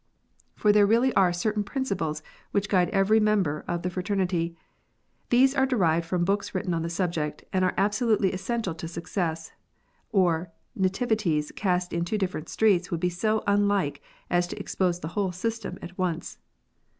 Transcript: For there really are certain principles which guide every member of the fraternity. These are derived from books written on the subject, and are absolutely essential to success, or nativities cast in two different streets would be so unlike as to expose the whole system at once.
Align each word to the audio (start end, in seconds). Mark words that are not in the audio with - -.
For 0.55 0.71
there 0.71 0.87
really 0.87 1.13
are 1.13 1.31
certain 1.31 1.63
principles 1.63 2.23
which 2.49 2.69
guide 2.69 2.89
every 2.89 3.19
member 3.19 3.63
of 3.67 3.83
the 3.83 3.89
fraternity. 3.91 4.57
These 5.29 5.53
are 5.53 5.67
derived 5.67 6.07
from 6.07 6.25
books 6.25 6.55
written 6.55 6.73
on 6.73 6.81
the 6.81 6.89
subject, 6.89 7.43
and 7.53 7.63
are 7.63 7.75
absolutely 7.77 8.33
essential 8.33 8.73
to 8.73 8.87
success, 8.87 9.51
or 10.11 10.51
nativities 10.75 11.51
cast 11.51 11.93
in 11.93 12.03
two 12.03 12.17
different 12.17 12.49
streets 12.49 12.89
would 12.89 12.99
be 12.99 13.09
so 13.11 13.43
unlike 13.45 14.01
as 14.27 14.47
to 14.47 14.57
expose 14.59 15.01
the 15.01 15.09
whole 15.09 15.31
system 15.31 15.77
at 15.83 15.95
once. 15.99 16.39